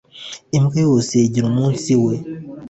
[0.57, 2.13] imbwa yose igira umunsi we